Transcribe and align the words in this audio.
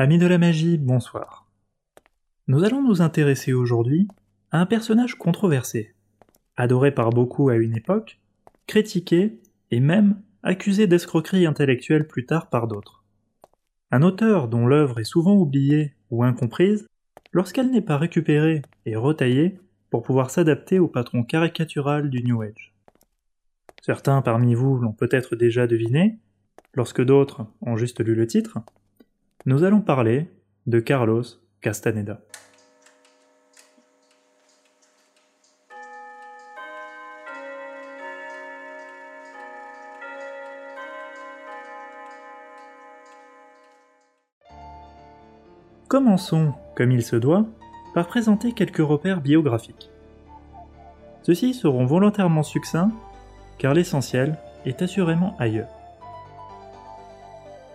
Amis 0.00 0.16
de 0.16 0.26
la 0.26 0.38
magie, 0.38 0.78
bonsoir. 0.78 1.46
Nous 2.48 2.64
allons 2.64 2.82
nous 2.82 3.02
intéresser 3.02 3.52
aujourd'hui 3.52 4.08
à 4.50 4.58
un 4.58 4.64
personnage 4.64 5.14
controversé, 5.16 5.94
adoré 6.56 6.90
par 6.90 7.10
beaucoup 7.10 7.50
à 7.50 7.56
une 7.56 7.76
époque, 7.76 8.18
critiqué 8.66 9.42
et 9.70 9.78
même 9.78 10.22
accusé 10.42 10.86
d'escroquerie 10.86 11.44
intellectuelle 11.44 12.08
plus 12.08 12.24
tard 12.24 12.48
par 12.48 12.66
d'autres. 12.66 13.04
Un 13.90 14.00
auteur 14.00 14.48
dont 14.48 14.66
l'œuvre 14.66 15.00
est 15.00 15.04
souvent 15.04 15.34
oubliée 15.34 15.92
ou 16.10 16.24
incomprise 16.24 16.86
lorsqu'elle 17.34 17.70
n'est 17.70 17.82
pas 17.82 17.98
récupérée 17.98 18.62
et 18.86 18.96
retaillée 18.96 19.58
pour 19.90 20.02
pouvoir 20.02 20.30
s'adapter 20.30 20.78
au 20.78 20.88
patron 20.88 21.24
caricatural 21.24 22.08
du 22.08 22.22
New 22.22 22.40
Age. 22.40 22.72
Certains 23.82 24.22
parmi 24.22 24.54
vous 24.54 24.78
l'ont 24.78 24.94
peut-être 24.94 25.36
déjà 25.36 25.66
deviné, 25.66 26.18
lorsque 26.72 27.04
d'autres 27.04 27.44
ont 27.60 27.76
juste 27.76 28.02
lu 28.02 28.14
le 28.14 28.26
titre, 28.26 28.60
nous 29.46 29.64
allons 29.64 29.80
parler 29.80 30.30
de 30.66 30.80
Carlos 30.80 31.22
Castaneda. 31.62 32.20
Commençons, 45.88 46.52
comme 46.76 46.92
il 46.92 47.02
se 47.02 47.16
doit, 47.16 47.46
par 47.94 48.06
présenter 48.06 48.52
quelques 48.52 48.76
repères 48.76 49.20
biographiques. 49.20 49.90
Ceux-ci 51.22 51.54
seront 51.54 51.86
volontairement 51.86 52.42
succincts, 52.42 52.92
car 53.58 53.74
l'essentiel 53.74 54.38
est 54.66 54.82
assurément 54.82 55.34
ailleurs. 55.38 55.70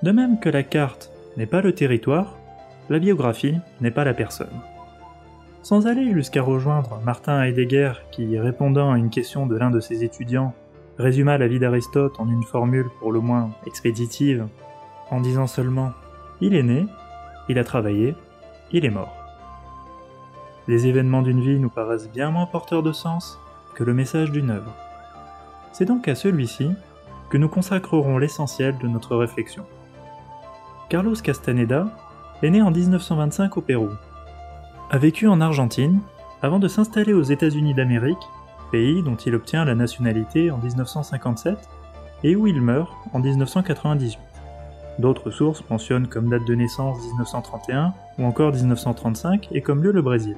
De 0.03 0.11
même 0.11 0.39
que 0.39 0.49
la 0.49 0.63
carte 0.63 1.11
n'est 1.37 1.45
pas 1.45 1.61
le 1.61 1.73
territoire, 1.73 2.37
la 2.89 2.99
biographie 2.99 3.57
n'est 3.81 3.91
pas 3.91 4.03
la 4.03 4.13
personne. 4.13 4.61
Sans 5.63 5.87
aller 5.87 6.13
jusqu'à 6.13 6.43
rejoindre 6.43 7.01
Martin 7.03 7.41
Heidegger 7.41 7.93
qui, 8.11 8.37
répondant 8.37 8.91
à 8.91 8.97
une 8.97 9.09
question 9.09 9.47
de 9.47 9.55
l'un 9.55 9.71
de 9.71 9.79
ses 9.79 10.03
étudiants, 10.03 10.53
résuma 10.97 11.37
la 11.37 11.47
vie 11.47 11.59
d'Aristote 11.59 12.19
en 12.19 12.29
une 12.29 12.43
formule 12.43 12.87
pour 12.99 13.11
le 13.11 13.19
moins 13.19 13.49
expéditive, 13.65 14.47
en 15.09 15.21
disant 15.21 15.47
seulement⁇ 15.47 15.87
Il 16.41 16.55
est 16.55 16.63
né, 16.63 16.85
il 17.49 17.57
a 17.57 17.63
travaillé, 17.63 18.15
il 18.71 18.85
est 18.85 18.91
mort⁇ 18.91 19.15
Les 20.69 20.87
événements 20.87 21.23
d'une 21.23 21.41
vie 21.41 21.59
nous 21.59 21.69
paraissent 21.69 22.11
bien 22.11 22.31
moins 22.31 22.45
porteurs 22.45 22.83
de 22.83 22.91
sens 22.91 23.39
que 23.73 23.83
le 23.83 23.93
message 23.93 24.31
d'une 24.31 24.51
œuvre. 24.51 24.73
C'est 25.73 25.85
donc 25.85 26.07
à 26.07 26.15
celui-ci 26.15 26.71
que 27.29 27.37
nous 27.37 27.49
consacrerons 27.49 28.17
l'essentiel 28.17 28.77
de 28.77 28.87
notre 28.87 29.17
réflexion. 29.17 29.65
Carlos 30.87 31.15
Castaneda 31.15 31.87
est 32.43 32.49
né 32.51 32.61
en 32.61 32.69
1925 32.69 33.57
au 33.57 33.61
Pérou. 33.61 33.89
A 34.91 34.99
vécu 34.99 35.27
en 35.27 35.41
Argentine 35.41 35.99
avant 36.43 36.59
de 36.59 36.67
s'installer 36.67 37.11
aux 37.11 37.23
États-Unis 37.23 37.73
d'Amérique, 37.73 38.17
pays 38.71 39.01
dont 39.01 39.15
il 39.15 39.33
obtient 39.33 39.65
la 39.65 39.73
nationalité 39.73 40.51
en 40.51 40.59
1957 40.59 41.57
et 42.23 42.35
où 42.35 42.45
il 42.45 42.61
meurt 42.61 42.93
en 43.13 43.19
1998. 43.19 44.19
D'autres 44.99 45.31
sources 45.31 45.63
mentionnent 45.71 46.07
comme 46.07 46.29
date 46.29 46.45
de 46.45 46.53
naissance 46.53 47.03
1931 47.03 47.93
ou 48.19 48.25
encore 48.25 48.53
1935 48.53 49.47
et 49.53 49.61
comme 49.61 49.83
lieu 49.83 49.91
le 49.91 50.03
Brésil. 50.03 50.37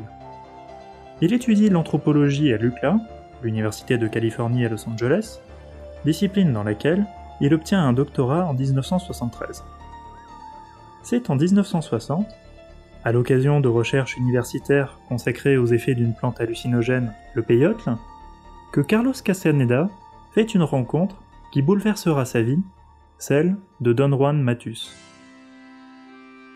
Il 1.22 1.34
étudie 1.34 1.70
l'anthropologie 1.70 2.54
à 2.54 2.58
l'UCLA, 2.58 2.98
l'Université 3.44 3.98
de 3.98 4.08
Californie 4.08 4.66
à 4.66 4.70
Los 4.70 4.88
Angeles, 4.88 5.42
discipline 6.06 6.54
dans 6.54 6.64
laquelle 6.64 7.06
il 7.42 7.54
obtient 7.54 7.86
un 7.86 7.92
doctorat 7.92 8.46
en 8.46 8.54
1973. 8.54 9.64
C'est 11.10 11.30
en 11.30 11.38
1960, 11.38 12.28
à 13.06 13.14
l'occasion 13.14 13.62
de 13.62 13.70
recherches 13.70 14.18
universitaires 14.18 15.00
consacrées 15.08 15.56
aux 15.56 15.68
effets 15.68 15.96
d'une 15.96 16.14
plante 16.14 16.42
hallucinogène, 16.42 17.14
le 17.34 17.44
peyote, 17.44 17.88
que 18.74 18.82
Carlos 18.82 19.14
Castaneda 19.24 19.90
fait 20.34 20.54
une 20.54 20.64
rencontre 20.64 21.16
qui 21.54 21.62
bouleversera 21.62 22.26
sa 22.26 22.42
vie, 22.42 22.60
celle 23.20 23.56
de 23.80 23.94
Don 23.94 24.10
Juan 24.10 24.42
Matus. 24.42 24.94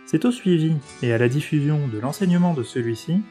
C'est 0.06 0.25
au 0.25 0.31
suivi 0.31 0.73
et 1.01 1.13
à 1.13 1.18
la 1.18 1.29
diffusion 1.29 1.88
de 1.88 2.00
l'enseignement 2.00 2.53
de 2.53 2.63
celui-ci, 2.63 3.22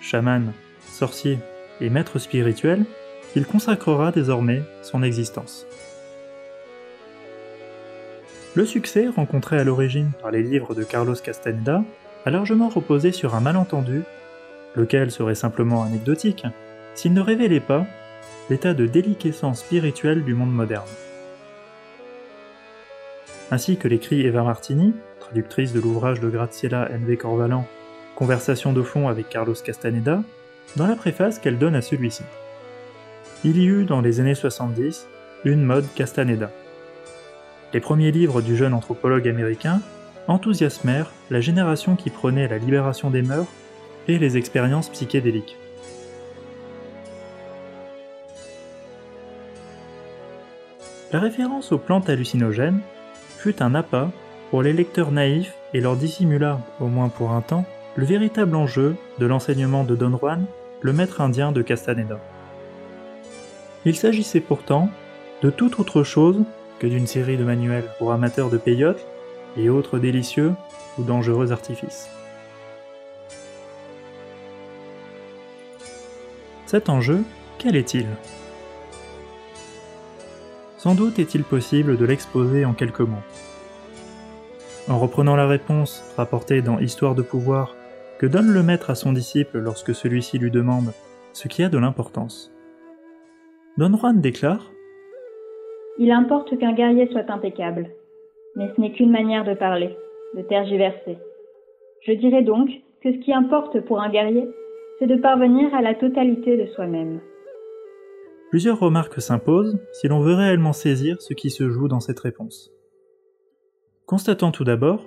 chaman, 0.00 0.52
sorcier 0.86 1.40
et 1.80 1.90
maître 1.90 2.20
spirituel, 2.20 2.84
qu'il 3.32 3.46
consacrera 3.46 4.12
désormais 4.12 4.62
son 4.84 5.02
existence. 5.02 5.66
Le 8.58 8.66
succès 8.66 9.06
rencontré 9.06 9.56
à 9.56 9.62
l'origine 9.62 10.10
par 10.20 10.32
les 10.32 10.42
livres 10.42 10.74
de 10.74 10.82
Carlos 10.82 11.14
Castaneda 11.14 11.84
a 12.26 12.30
largement 12.30 12.68
reposé 12.68 13.12
sur 13.12 13.36
un 13.36 13.40
malentendu, 13.40 14.02
lequel 14.74 15.12
serait 15.12 15.36
simplement 15.36 15.84
anecdotique, 15.84 16.44
s'il 16.96 17.12
ne 17.12 17.20
révélait 17.20 17.60
pas 17.60 17.86
l'état 18.50 18.74
de 18.74 18.86
déliquescence 18.86 19.60
spirituelle 19.60 20.24
du 20.24 20.34
monde 20.34 20.50
moderne. 20.50 20.88
Ainsi 23.52 23.76
que 23.76 23.86
l'écrit 23.86 24.26
Eva 24.26 24.42
Martini, 24.42 24.92
traductrice 25.20 25.72
de 25.72 25.78
l'ouvrage 25.78 26.18
de 26.18 26.28
Graziella 26.28 26.90
N.V. 26.90 27.16
Corvalan, 27.16 27.64
Conversation 28.16 28.72
de 28.72 28.82
fond 28.82 29.06
avec 29.06 29.28
Carlos 29.28 29.54
Castaneda, 29.54 30.24
dans 30.74 30.88
la 30.88 30.96
préface 30.96 31.38
qu'elle 31.38 31.58
donne 31.58 31.76
à 31.76 31.80
celui-ci. 31.80 32.24
Il 33.44 33.56
y 33.56 33.66
eut 33.66 33.84
dans 33.84 34.00
les 34.00 34.18
années 34.18 34.34
70 34.34 35.06
une 35.44 35.62
mode 35.62 35.86
Castaneda 35.94 36.50
les 37.72 37.80
premiers 37.80 38.10
livres 38.10 38.40
du 38.40 38.56
jeune 38.56 38.74
anthropologue 38.74 39.28
américain 39.28 39.80
enthousiasmèrent 40.26 41.12
la 41.30 41.40
génération 41.40 41.96
qui 41.96 42.10
prenait 42.10 42.48
la 42.48 42.58
libération 42.58 43.10
des 43.10 43.22
mœurs 43.22 43.46
et 44.08 44.18
les 44.18 44.36
expériences 44.36 44.88
psychédéliques. 44.88 45.56
La 51.12 51.20
référence 51.20 51.72
aux 51.72 51.78
plantes 51.78 52.08
hallucinogènes 52.10 52.80
fut 53.38 53.62
un 53.62 53.74
appât 53.74 54.10
pour 54.50 54.62
les 54.62 54.72
lecteurs 54.72 55.10
naïfs 55.10 55.54
et 55.72 55.80
leur 55.80 55.96
dissimula, 55.96 56.60
au 56.80 56.86
moins 56.86 57.08
pour 57.08 57.32
un 57.32 57.40
temps, 57.40 57.64
le 57.96 58.04
véritable 58.04 58.56
enjeu 58.56 58.96
de 59.18 59.26
l'enseignement 59.26 59.84
de 59.84 59.96
Don 59.96 60.16
Juan, 60.18 60.44
le 60.80 60.92
maître 60.92 61.20
indien 61.20 61.52
de 61.52 61.62
Castaneda. 61.62 62.18
Il 63.84 63.96
s'agissait 63.96 64.40
pourtant 64.40 64.90
de 65.42 65.50
toute 65.50 65.78
autre 65.78 66.02
chose 66.02 66.42
que 66.78 66.86
d'une 66.86 67.06
série 67.06 67.36
de 67.36 67.44
manuels 67.44 67.88
pour 67.98 68.12
amateurs 68.12 68.50
de 68.50 68.58
peyote 68.58 69.06
et 69.56 69.68
autres 69.68 69.98
délicieux 69.98 70.52
ou 70.98 71.02
dangereux 71.02 71.52
artifices. 71.52 72.08
Cet 76.66 76.88
enjeu, 76.88 77.24
quel 77.58 77.76
est-il? 77.76 78.06
Sans 80.76 80.94
doute 80.94 81.18
est-il 81.18 81.42
possible 81.42 81.96
de 81.96 82.04
l'exposer 82.04 82.64
en 82.64 82.74
quelques 82.74 83.00
mots. 83.00 83.24
En 84.88 84.98
reprenant 84.98 85.34
la 85.34 85.46
réponse 85.46 86.04
rapportée 86.16 86.62
dans 86.62 86.78
Histoire 86.78 87.14
de 87.14 87.22
pouvoir 87.22 87.74
que 88.18 88.26
donne 88.26 88.50
le 88.50 88.62
maître 88.62 88.90
à 88.90 88.94
son 88.94 89.12
disciple 89.12 89.58
lorsque 89.58 89.94
celui-ci 89.94 90.38
lui 90.38 90.50
demande 90.50 90.92
ce 91.32 91.48
qui 91.48 91.62
a 91.62 91.68
de 91.68 91.78
l'importance? 91.78 92.52
Don 93.76 93.96
Juan 93.96 94.20
déclare 94.20 94.70
il 95.98 96.10
importe 96.10 96.56
qu'un 96.58 96.72
guerrier 96.72 97.08
soit 97.10 97.30
impeccable. 97.30 97.90
Mais 98.54 98.68
ce 98.74 98.80
n'est 98.80 98.92
qu'une 98.92 99.10
manière 99.10 99.44
de 99.44 99.54
parler, 99.54 99.96
de 100.34 100.42
tergiverser. 100.42 101.18
Je 102.02 102.12
dirais 102.12 102.42
donc 102.42 102.70
que 103.02 103.12
ce 103.12 103.18
qui 103.18 103.32
importe 103.32 103.80
pour 103.80 104.00
un 104.00 104.08
guerrier, 104.08 104.48
c'est 104.98 105.06
de 105.06 105.16
parvenir 105.16 105.74
à 105.74 105.82
la 105.82 105.94
totalité 105.94 106.56
de 106.56 106.66
soi-même. 106.66 107.20
Plusieurs 108.50 108.80
remarques 108.80 109.20
s'imposent 109.20 109.78
si 109.92 110.08
l'on 110.08 110.20
veut 110.20 110.34
réellement 110.34 110.72
saisir 110.72 111.20
ce 111.20 111.34
qui 111.34 111.50
se 111.50 111.68
joue 111.68 111.88
dans 111.88 112.00
cette 112.00 112.20
réponse. 112.20 112.72
Constatons 114.06 114.50
tout 114.50 114.64
d'abord 114.64 115.04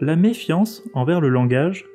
la 0.00 0.16
méfiance 0.16 0.82
envers 0.94 1.20
le 1.20 1.28
langage 1.28 1.86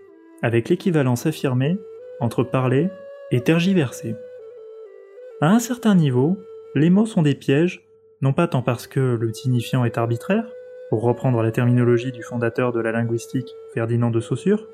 avec 0.42 0.70
l'équivalence 0.70 1.26
affirmée 1.26 1.78
entre 2.20 2.44
parler 2.44 2.90
et 3.32 3.42
tergiverser. 3.42 4.16
À 5.42 5.52
un 5.52 5.60
certain 5.60 5.96
niveau, 5.96 6.38
les 6.76 6.90
mots 6.90 7.06
sont 7.06 7.22
des 7.22 7.36
pièges 7.36 7.89
non 8.22 8.34
pas 8.34 8.48
tant 8.48 8.62
parce 8.62 8.88
que 8.88 9.00
le 9.00 9.34
signifiant 9.34 9.86
est 9.86 9.98
arbitraire, 9.98 10.52
pour 10.90 11.04
reprendre 11.04 11.42
la 11.44 11.52
terminologie 11.52 12.12
du 12.12 12.24
fondateur 12.24 12.72
de 12.72 12.80
la 12.80 12.92
linguistique 12.92 13.54
Ferdinand 13.74 14.10
de 14.10 14.20
Saussure, 14.20 14.68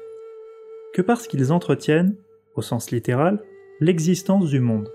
que 0.94 1.02
parce 1.02 1.28
qu'ils 1.28 1.52
entretiennent, 1.52 2.16
au 2.56 2.62
sens 2.62 2.92
littéral, 2.92 3.44
l'existence 3.82 4.50
du 4.50 4.62
monde. 4.62 4.90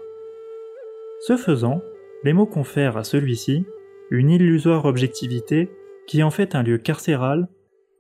Ce 1.21 1.37
faisant, 1.37 1.83
les 2.25 2.33
mots 2.33 2.47
confèrent 2.47 2.97
à 2.97 3.05
celui-ci 3.05 3.67
une 4.11 4.31
illusoire 4.31 4.87
objectivité 4.87 5.71
qui 6.07 6.23
en 6.23 6.31
fait 6.31 6.55
un 6.55 6.63
lieu 6.63 6.79
carcéral, 6.79 7.49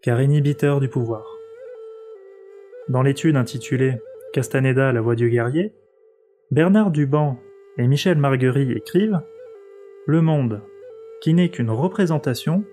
car 0.03 0.21
inhibiteur 0.21 0.81
du 0.81 0.89
pouvoir. 0.89 1.27
Dans 2.89 3.03
l'étude 3.03 3.37
intitulée 3.37 4.01
Castaneda, 4.33 4.93
la 4.93 5.01
voix 5.01 5.15
du 5.15 5.29
guerrier, 5.29 5.75
Bernard 6.51 6.91
Duban 6.91 7.39
et 7.77 7.87
Michel 7.87 8.17
Marguerite 8.17 8.77
écrivent 8.77 9.21
le 10.11 10.23
monde, 10.23 10.61
qui 11.23 11.35
n'est 11.35 11.51
qu'une 11.51 11.71
représentation, 11.71 12.65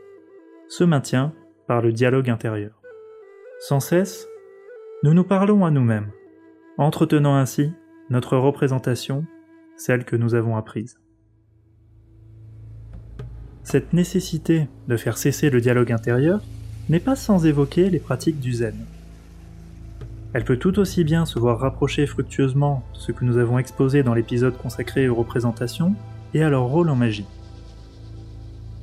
se 0.70 0.84
maintient 0.84 1.34
par 1.68 1.84
le 1.84 1.94
dialogue 1.94 2.32
intérieur. 2.32 2.82
Sans 3.60 3.80
cesse, 3.80 4.28
nous 5.04 5.14
nous 5.14 5.24
parlons 5.24 5.64
à 5.64 5.70
nous-mêmes, 5.70 6.10
entretenant 6.80 7.36
ainsi 7.36 7.72
notre 8.10 8.38
représentation, 8.38 9.24
celle 9.76 10.04
que 10.04 10.16
nous 10.16 10.34
avons 10.34 10.58
apprise. 10.58 11.00
Cette 13.62 13.94
nécessité 13.94 14.68
de 14.88 14.98
faire 14.98 15.20
cesser 15.20 15.52
le 15.52 15.62
dialogue 15.62 15.92
intérieur 15.92 16.42
n'est 16.90 17.00
pas 17.00 17.16
sans 17.16 17.46
évoquer 17.46 17.92
les 17.92 18.00
pratiques 18.00 18.40
du 18.40 18.52
zen. 18.52 18.76
Elle 20.34 20.44
peut 20.44 20.58
tout 20.58 20.80
aussi 20.80 21.04
bien 21.04 21.26
se 21.28 21.38
voir 21.38 21.60
rapprocher 21.60 22.08
fructueusement 22.08 22.84
ce 22.94 23.12
que 23.12 23.26
nous 23.26 23.38
avons 23.38 23.60
exposé 23.60 24.02
dans 24.02 24.16
l'épisode 24.16 24.58
consacré 24.58 25.08
aux 25.08 25.16
représentations 25.16 25.94
et 26.34 26.44
à 26.44 26.50
leur 26.50 26.64
rôle 26.64 26.90
en 26.90 26.96
magie. 26.96 27.26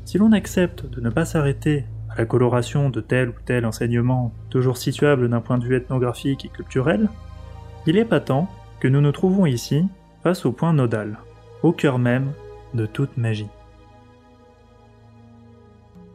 Si 0.04 0.18
l'on 0.18 0.32
accepte 0.32 0.86
de 0.86 1.00
ne 1.00 1.10
pas 1.10 1.24
s'arrêter 1.24 1.84
à 2.10 2.18
la 2.18 2.26
coloration 2.26 2.90
de 2.90 3.00
tel 3.00 3.30
ou 3.30 3.34
tel 3.44 3.66
enseignement 3.66 4.32
toujours 4.50 4.76
situable 4.76 5.28
d'un 5.28 5.40
point 5.40 5.58
de 5.58 5.64
vue 5.64 5.76
ethnographique 5.76 6.44
et 6.44 6.48
culturel, 6.48 7.08
il 7.86 7.96
est 7.96 8.04
patent 8.04 8.48
que 8.80 8.88
nous 8.88 9.00
nous 9.00 9.12
trouvons 9.12 9.46
ici 9.46 9.86
face 10.22 10.46
au 10.46 10.52
point 10.52 10.72
nodal, 10.72 11.18
au 11.62 11.72
cœur 11.72 11.98
même 11.98 12.32
de 12.74 12.86
toute 12.86 13.16
magie. 13.16 13.48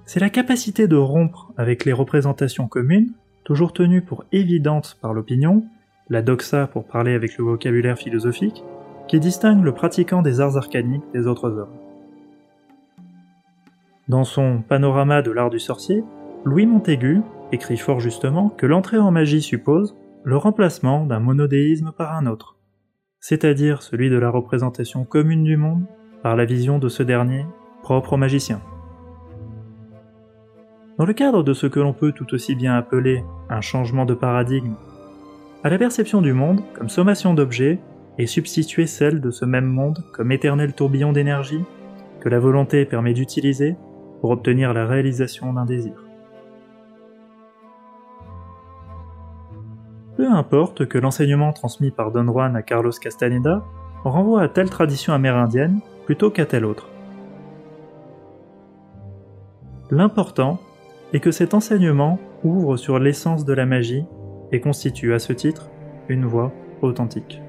C'est 0.06 0.20
la 0.20 0.30
capacité 0.30 0.88
de 0.88 0.96
rompre 0.96 1.52
avec 1.58 1.86
les 1.86 1.94
représentations 1.94 2.68
communes, 2.68 3.14
toujours 3.44 3.74
tenues 3.74 4.02
pour 4.02 4.26
évidentes 4.32 4.98
par 5.02 5.14
l'opinion, 5.14 5.64
la 6.10 6.24
doxa 6.24 6.66
pour 6.68 6.86
parler 6.86 7.14
avec 7.14 7.38
le 7.38 7.44
vocabulaire 7.44 7.98
philosophique, 7.98 8.64
qui 9.10 9.20
distingue 9.20 9.64
le 9.64 9.74
pratiquant 9.74 10.22
des 10.22 10.40
arts 10.40 10.56
arcaniques 10.56 11.12
des 11.14 11.26
autres 11.26 11.50
hommes. 11.50 11.76
Dans 14.08 14.24
son 14.24 14.62
Panorama 14.62 15.22
de 15.24 15.32
l'art 15.32 15.50
du 15.50 15.60
sorcier, 15.60 16.04
Louis 16.46 16.68
Montaigu 16.68 17.22
écrit 17.52 17.78
fort 17.78 18.00
justement 18.00 18.50
que 18.50 18.68
l'entrée 18.68 19.00
en 19.00 19.12
magie 19.12 19.42
suppose 19.42 19.96
le 20.24 20.38
remplacement 20.38 21.06
d'un 21.06 21.20
monodéisme 21.20 21.92
par 21.92 22.16
un 22.16 22.28
autre, 22.28 22.58
c'est-à-dire 23.20 23.82
celui 23.82 24.12
de 24.12 24.18
la 24.18 24.30
représentation 24.30 25.06
commune 25.06 25.44
du 25.44 25.58
monde 25.58 25.86
par 26.22 26.36
la 26.36 26.46
vision 26.46 26.78
de 26.78 26.88
ce 26.88 27.02
dernier 27.02 27.46
propre 27.82 28.14
aux 28.14 28.18
magiciens. 28.18 28.62
Dans 31.00 31.06
le 31.06 31.14
cadre 31.14 31.44
de 31.44 31.54
ce 31.54 31.66
que 31.66 31.80
l'on 31.80 31.94
peut 31.94 32.12
tout 32.12 32.32
aussi 32.34 32.56
bien 32.56 32.76
appeler 32.76 33.24
un 33.50 33.62
changement 33.62 34.06
de 34.06 34.14
paradigme, 34.14 34.76
à 35.64 35.70
la 35.70 35.78
perception 35.80 36.22
du 36.22 36.34
monde 36.34 36.62
comme 36.74 36.90
sommation 36.90 37.34
d'objets 37.34 37.80
et 38.18 38.28
substituer 38.28 38.86
celle 38.88 39.22
de 39.22 39.32
ce 39.32 39.46
même 39.46 39.66
monde 39.66 40.04
comme 40.14 40.32
éternel 40.32 40.74
tourbillon 40.74 41.14
d'énergie 41.14 41.64
que 42.20 42.30
la 42.30 42.40
volonté 42.40 42.86
permet 42.86 43.14
d'utiliser 43.14 43.76
pour 44.22 44.32
obtenir 44.32 44.74
la 44.74 44.86
réalisation 44.86 45.54
d'un 45.54 45.66
désir. 45.66 45.94
Peu 50.18 50.28
importe 50.30 50.86
que 50.86 50.98
l'enseignement 50.98 51.54
transmis 51.54 51.92
par 51.92 52.12
Don 52.12 52.26
Juan 52.26 52.56
à 52.58 52.62
Carlos 52.62 52.92
Castaneda 52.92 53.64
renvoie 54.04 54.42
à 54.42 54.50
telle 54.50 54.70
tradition 54.70 55.14
amérindienne 55.14 55.80
plutôt 56.06 56.30
qu'à 56.30 56.46
telle 56.46 56.66
autre. 56.66 56.90
L'important 59.92 60.60
est 61.14 61.20
que 61.20 61.32
cet 61.32 61.54
enseignement 61.54 62.20
ouvre 62.44 62.78
sur 62.78 63.00
l'essence 63.00 63.46
de 63.46 63.54
la 63.54 63.66
magie 63.66 64.06
et 64.52 64.60
constitue 64.60 65.14
à 65.14 65.20
ce 65.20 65.34
titre 65.34 65.70
une 66.10 66.26
voie 66.26 66.52
authentique. 66.82 67.42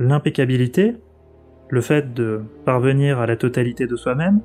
L'impeccabilité, 0.00 0.94
le 1.70 1.80
fait 1.80 2.14
de 2.14 2.42
parvenir 2.64 3.18
à 3.18 3.26
la 3.26 3.36
totalité 3.36 3.86
de 3.86 3.96
soi-même, 3.96 4.40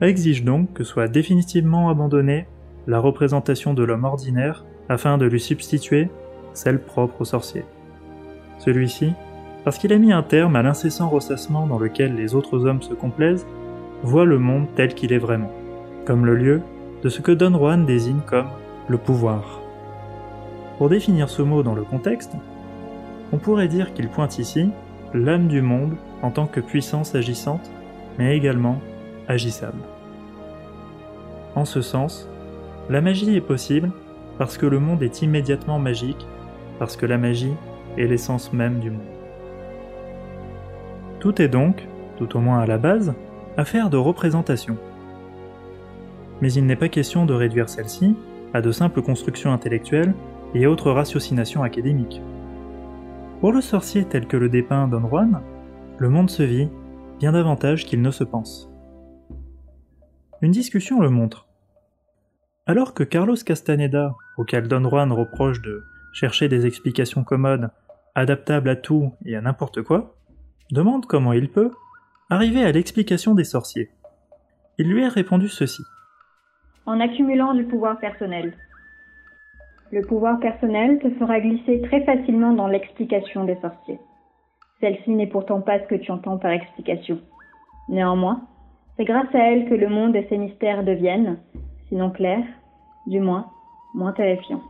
exige 0.00 0.44
donc 0.44 0.72
que 0.72 0.82
soit 0.82 1.06
définitivement 1.06 1.88
abandonnée 1.88 2.46
la 2.88 2.98
représentation 2.98 3.74
de 3.74 3.84
l'homme 3.84 4.04
ordinaire 4.04 4.64
afin 4.88 5.18
de 5.18 5.26
lui 5.26 5.38
substituer 5.38 6.08
celle 6.52 6.80
propre 6.80 7.20
au 7.20 7.24
sorcier. 7.24 7.64
Celui-ci, 8.58 9.12
parce 9.64 9.78
qu'il 9.78 9.92
a 9.92 9.98
mis 9.98 10.12
un 10.12 10.24
terme 10.24 10.56
à 10.56 10.62
l'incessant 10.62 11.08
ressassement 11.08 11.68
dans 11.68 11.78
lequel 11.78 12.16
les 12.16 12.34
autres 12.34 12.66
hommes 12.66 12.82
se 12.82 12.94
complaisent, 12.94 13.46
voit 14.02 14.24
le 14.24 14.38
monde 14.38 14.66
tel 14.74 14.94
qu'il 14.94 15.12
est 15.12 15.18
vraiment, 15.18 15.52
comme 16.04 16.26
le 16.26 16.34
lieu 16.34 16.60
de 17.04 17.08
ce 17.08 17.20
que 17.20 17.30
Don 17.30 17.56
Juan 17.56 17.86
désigne 17.86 18.20
comme 18.26 18.48
le 18.88 18.98
pouvoir. 18.98 19.60
Pour 20.78 20.88
définir 20.88 21.28
ce 21.28 21.42
mot 21.42 21.62
dans 21.62 21.76
le 21.76 21.82
contexte, 21.82 22.32
on 23.32 23.38
pourrait 23.38 23.68
dire 23.68 23.94
qu'il 23.94 24.08
pointe 24.08 24.38
ici 24.38 24.68
l'âme 25.14 25.48
du 25.48 25.62
monde 25.62 25.94
en 26.22 26.30
tant 26.30 26.46
que 26.46 26.60
puissance 26.60 27.14
agissante, 27.14 27.70
mais 28.18 28.36
également 28.36 28.78
agissable. 29.28 29.80
En 31.54 31.64
ce 31.64 31.82
sens, 31.82 32.28
la 32.88 33.00
magie 33.00 33.36
est 33.36 33.40
possible 33.40 33.90
parce 34.38 34.56
que 34.56 34.66
le 34.66 34.78
monde 34.78 35.02
est 35.02 35.22
immédiatement 35.22 35.78
magique, 35.78 36.26
parce 36.78 36.96
que 36.96 37.06
la 37.06 37.18
magie 37.18 37.54
est 37.98 38.06
l'essence 38.06 38.52
même 38.52 38.80
du 38.80 38.90
monde. 38.90 39.00
Tout 41.20 41.40
est 41.40 41.48
donc, 41.48 41.86
tout 42.16 42.36
au 42.36 42.40
moins 42.40 42.60
à 42.60 42.66
la 42.66 42.78
base, 42.78 43.14
affaire 43.56 43.90
de 43.90 43.96
représentation. 43.96 44.76
Mais 46.40 46.52
il 46.52 46.66
n'est 46.66 46.76
pas 46.76 46.88
question 46.88 47.26
de 47.26 47.34
réduire 47.34 47.68
celle-ci 47.68 48.16
à 48.54 48.60
de 48.60 48.72
simples 48.72 49.02
constructions 49.02 49.52
intellectuelles 49.52 50.14
et 50.54 50.66
autres 50.66 50.90
ratiocinations 50.90 51.62
académiques. 51.62 52.20
Pour 53.42 53.50
le 53.50 53.60
sorcier 53.60 54.04
tel 54.04 54.28
que 54.28 54.36
le 54.36 54.48
dépeint 54.48 54.86
Don 54.86 55.04
Juan, 55.08 55.42
le 55.98 56.08
monde 56.08 56.30
se 56.30 56.44
vit 56.44 56.68
bien 57.18 57.32
davantage 57.32 57.86
qu'il 57.86 58.00
ne 58.00 58.12
se 58.12 58.22
pense. 58.22 58.70
Une 60.42 60.52
discussion 60.52 61.00
le 61.00 61.10
montre. 61.10 61.48
Alors 62.66 62.94
que 62.94 63.02
Carlos 63.02 63.34
Castaneda, 63.44 64.14
auquel 64.38 64.68
Don 64.68 64.88
Juan 64.88 65.10
reproche 65.10 65.60
de 65.60 65.82
chercher 66.12 66.46
des 66.46 66.66
explications 66.66 67.24
commodes, 67.24 67.72
adaptables 68.14 68.68
à 68.68 68.76
tout 68.76 69.12
et 69.24 69.34
à 69.34 69.40
n'importe 69.40 69.82
quoi, 69.82 70.14
demande 70.70 71.06
comment 71.06 71.32
il 71.32 71.50
peut 71.50 71.72
arriver 72.30 72.62
à 72.62 72.70
l'explication 72.70 73.34
des 73.34 73.42
sorciers. 73.42 73.90
Il 74.78 74.88
lui 74.88 75.04
a 75.04 75.08
répondu 75.08 75.48
ceci. 75.48 75.82
En 76.86 77.00
accumulant 77.00 77.54
du 77.54 77.64
pouvoir 77.64 77.98
personnel. 77.98 78.56
Le 79.92 80.00
pouvoir 80.00 80.40
personnel 80.40 80.98
te 81.00 81.10
fera 81.10 81.38
glisser 81.38 81.82
très 81.82 82.02
facilement 82.06 82.54
dans 82.54 82.66
l'explication 82.66 83.44
des 83.44 83.56
sorciers. 83.56 84.00
Celle-ci 84.80 85.10
n'est 85.10 85.26
pourtant 85.26 85.60
pas 85.60 85.80
ce 85.80 85.86
que 85.86 85.96
tu 85.96 86.10
entends 86.10 86.38
par 86.38 86.50
explication. 86.50 87.20
Néanmoins, 87.90 88.40
c'est 88.96 89.04
grâce 89.04 89.32
à 89.34 89.38
elle 89.38 89.68
que 89.68 89.74
le 89.74 89.90
monde 89.90 90.16
et 90.16 90.26
ses 90.30 90.38
mystères 90.38 90.82
deviennent, 90.82 91.38
sinon 91.90 92.10
clairs, 92.10 92.46
du 93.06 93.20
moins, 93.20 93.50
moins 93.92 94.12
terrifiants. 94.12 94.62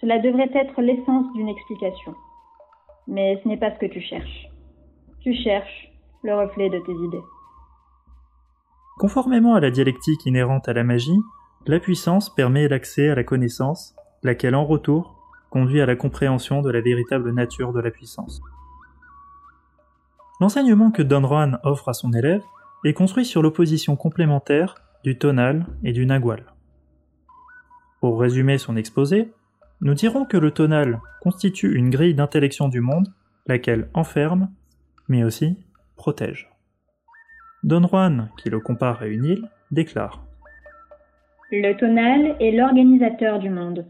Cela 0.00 0.20
devrait 0.20 0.52
être 0.54 0.80
l'essence 0.80 1.32
d'une 1.34 1.48
explication. 1.48 2.14
Mais 3.08 3.40
ce 3.42 3.48
n'est 3.48 3.56
pas 3.56 3.74
ce 3.74 3.80
que 3.80 3.92
tu 3.92 4.00
cherches. 4.00 4.46
Tu 5.20 5.34
cherches 5.34 5.90
le 6.22 6.32
reflet 6.32 6.70
de 6.70 6.78
tes 6.78 6.92
idées. 6.92 7.24
Conformément 8.98 9.54
à 9.54 9.60
la 9.60 9.72
dialectique 9.72 10.26
inhérente 10.26 10.68
à 10.68 10.72
la 10.72 10.84
magie, 10.84 11.20
la 11.66 11.80
puissance 11.80 12.32
permet 12.32 12.68
l'accès 12.68 13.08
à 13.08 13.16
la 13.16 13.24
connaissance, 13.24 13.95
laquelle 14.22 14.54
en 14.54 14.64
retour 14.64 15.14
conduit 15.50 15.80
à 15.80 15.86
la 15.86 15.96
compréhension 15.96 16.62
de 16.62 16.70
la 16.70 16.80
véritable 16.80 17.32
nature 17.32 17.72
de 17.72 17.80
la 17.80 17.90
puissance. 17.90 18.40
L'enseignement 20.40 20.90
que 20.90 21.02
Don 21.02 21.26
Juan 21.26 21.58
offre 21.62 21.88
à 21.88 21.94
son 21.94 22.12
élève 22.12 22.42
est 22.84 22.92
construit 22.92 23.24
sur 23.24 23.42
l'opposition 23.42 23.96
complémentaire 23.96 24.76
du 25.02 25.18
tonal 25.18 25.66
et 25.82 25.92
du 25.92 26.04
nagual. 26.04 26.44
Pour 28.00 28.20
résumer 28.20 28.58
son 28.58 28.76
exposé, 28.76 29.32
nous 29.80 29.94
dirons 29.94 30.24
que 30.24 30.36
le 30.36 30.50
tonal 30.50 31.00
constitue 31.20 31.74
une 31.74 31.90
grille 31.90 32.14
d'intellection 32.14 32.68
du 32.68 32.80
monde, 32.80 33.08
laquelle 33.46 33.88
enferme, 33.94 34.50
mais 35.08 35.24
aussi 35.24 35.58
protège. 35.96 36.50
Don 37.62 37.86
Juan, 37.86 38.30
qui 38.36 38.50
le 38.50 38.60
compare 38.60 39.02
à 39.02 39.06
une 39.06 39.24
île, 39.24 39.50
déclare 39.70 40.26
le 41.52 41.76
tonal 41.76 42.34
est 42.40 42.50
l'organisateur 42.50 43.38
du 43.38 43.50
monde. 43.50 43.86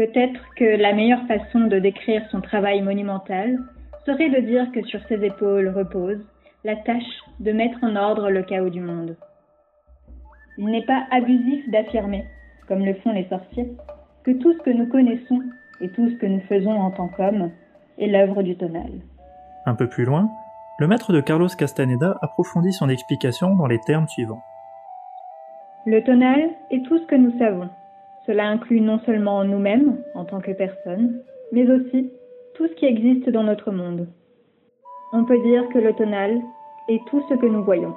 Peut-être 0.00 0.40
que 0.56 0.80
la 0.80 0.94
meilleure 0.94 1.26
façon 1.26 1.66
de 1.66 1.78
décrire 1.78 2.22
son 2.30 2.40
travail 2.40 2.80
monumental 2.80 3.58
serait 4.06 4.30
de 4.30 4.40
dire 4.40 4.72
que 4.72 4.82
sur 4.84 4.98
ses 5.08 5.22
épaules 5.22 5.68
repose 5.68 6.24
la 6.64 6.74
tâche 6.74 7.20
de 7.38 7.52
mettre 7.52 7.76
en 7.82 7.96
ordre 7.96 8.30
le 8.30 8.42
chaos 8.42 8.70
du 8.70 8.80
monde. 8.80 9.14
Il 10.56 10.68
n'est 10.68 10.86
pas 10.86 11.04
abusif 11.10 11.68
d'affirmer, 11.68 12.24
comme 12.66 12.82
le 12.82 12.94
font 12.94 13.12
les 13.12 13.28
sorciers, 13.28 13.76
que 14.24 14.30
tout 14.30 14.54
ce 14.54 14.62
que 14.62 14.70
nous 14.70 14.86
connaissons 14.86 15.42
et 15.82 15.90
tout 15.90 16.08
ce 16.08 16.14
que 16.14 16.24
nous 16.24 16.40
faisons 16.48 16.80
en 16.80 16.92
tant 16.92 17.08
qu'hommes 17.08 17.50
est 17.98 18.06
l'œuvre 18.06 18.42
du 18.42 18.56
tonal. 18.56 19.02
Un 19.66 19.74
peu 19.74 19.86
plus 19.86 20.06
loin, 20.06 20.30
le 20.78 20.86
maître 20.86 21.12
de 21.12 21.20
Carlos 21.20 21.48
Castaneda 21.48 22.16
approfondit 22.22 22.72
son 22.72 22.88
explication 22.88 23.54
dans 23.54 23.66
les 23.66 23.80
termes 23.80 24.08
suivants. 24.08 24.42
Le 25.84 26.02
tonal 26.02 26.48
est 26.70 26.86
tout 26.86 26.96
ce 26.96 27.04
que 27.04 27.16
nous 27.16 27.38
savons. 27.38 27.68
Cela 28.30 28.46
inclut 28.46 28.80
non 28.80 29.00
seulement 29.00 29.42
nous-mêmes 29.42 29.98
en 30.14 30.24
tant 30.24 30.40
que 30.40 30.52
personnes, 30.52 31.20
mais 31.50 31.68
aussi 31.68 32.12
tout 32.54 32.68
ce 32.68 32.74
qui 32.74 32.86
existe 32.86 33.28
dans 33.28 33.42
notre 33.42 33.72
monde. 33.72 34.06
On 35.12 35.24
peut 35.24 35.42
dire 35.42 35.68
que 35.70 35.80
le 35.80 35.92
tonal 35.94 36.40
est 36.88 37.00
tout 37.08 37.20
ce 37.28 37.34
que 37.34 37.46
nous 37.46 37.64
voyons. 37.64 37.92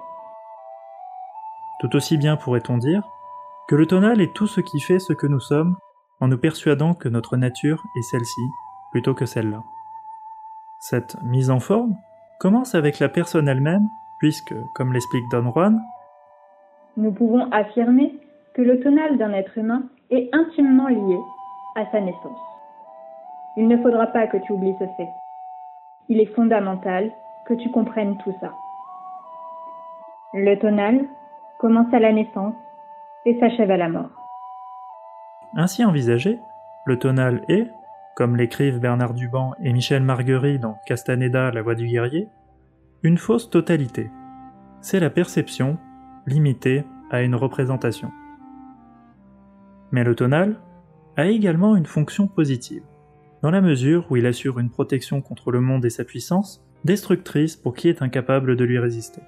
Tout 1.82 1.96
aussi 1.96 2.18
bien 2.18 2.36
pourrait-on 2.36 2.80
dire 2.80 3.04
que 3.68 3.76
le 3.76 3.86
tonal 3.86 4.22
est 4.22 4.34
tout 4.34 4.48
ce 4.48 4.60
qui 4.60 4.80
fait 4.80 4.98
ce 4.98 5.14
que 5.14 5.28
nous 5.28 5.40
sommes 5.40 5.76
en 6.20 6.30
nous 6.30 6.40
persuadant 6.40 6.96
que 6.96 7.10
notre 7.10 7.38
nature 7.38 7.84
est 7.96 8.02
celle-ci 8.02 8.42
plutôt 8.90 9.14
que 9.14 9.28
celle-là. 9.28 9.62
Cette 10.80 11.16
mise 11.22 11.52
en 11.52 11.60
forme 11.60 11.96
commence 12.40 12.74
avec 12.74 12.98
la 12.98 13.10
personne 13.10 13.48
elle-même, 13.48 13.88
puisque, 14.18 14.56
comme 14.74 14.94
l'explique 14.94 15.30
Don 15.30 15.52
Juan, 15.52 15.80
nous 16.98 17.12
pouvons 17.12 17.52
affirmer 17.52 18.16
que 18.56 18.64
le 18.64 18.80
tonal 18.80 19.20
d'un 19.20 19.34
être 19.34 19.60
humain 19.60 19.84
est 20.10 20.30
intimement 20.34 20.88
lié 20.88 21.20
à 21.76 21.86
sa 21.92 22.02
naissance. 22.02 22.40
Il 23.58 23.68
ne 23.68 23.78
faudra 23.78 24.08
pas 24.08 24.28
que 24.28 24.38
tu 24.38 24.52
oublies 24.52 24.76
ce 24.80 24.86
fait. 24.98 25.10
Il 26.10 26.20
est 26.20 26.34
fondamental 26.36 27.12
que 27.46 27.54
tu 27.54 27.70
comprennes 27.70 28.18
tout 28.18 28.34
ça. 28.40 28.52
Le 30.34 30.56
tonal 30.60 31.06
commence 31.60 31.94
à 31.94 32.00
la 32.00 32.12
naissance 32.12 32.56
et 33.26 33.40
s'achève 33.40 33.72
à 33.72 33.78
la 33.78 33.90
mort. 33.90 34.10
Ainsi 35.56 35.86
envisagé, 35.86 36.40
le 36.86 36.98
tonal 36.98 37.44
est, 37.48 37.70
comme 38.16 38.36
l'écrivent 38.36 38.80
Bernard 38.80 39.14
Duban 39.14 39.54
et 39.62 39.72
Michel 39.72 40.04
Marguerite 40.04 40.62
dans 40.62 40.78
Castaneda, 40.86 41.52
La 41.52 41.62
voix 41.62 41.76
du 41.76 41.88
guerrier, 41.88 42.28
une 43.04 43.18
fausse 43.18 43.50
totalité. 43.50 44.10
C'est 44.82 45.00
la 45.00 45.10
perception 45.10 45.78
limitée 46.26 46.84
à 47.12 47.22
une 47.22 47.36
représentation. 47.36 48.12
Mais 49.94 50.04
le 50.04 50.16
tonal 50.16 50.60
a 51.16 51.28
également 51.28 51.78
une 51.78 51.86
fonction 51.86 52.28
positive, 52.28 52.84
dans 53.44 53.52
la 53.52 53.62
mesure 53.62 54.06
où 54.10 54.18
il 54.18 54.26
assure 54.26 54.60
une 54.60 54.72
protection 54.72 55.22
contre 55.22 55.52
le 55.52 55.62
monde 55.62 55.86
et 55.86 55.92
sa 55.92 56.04
puissance, 56.04 56.66
destructrice 56.84 57.56
pour 57.56 57.76
qui 57.76 57.88
est 57.88 58.02
incapable 58.02 58.56
de 58.56 58.66
lui 58.66 58.80
résister. 58.80 59.22